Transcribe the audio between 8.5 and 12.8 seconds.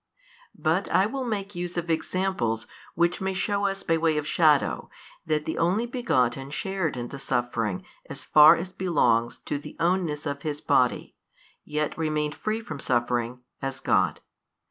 as belongs to the ownness of His Body, yet remained free from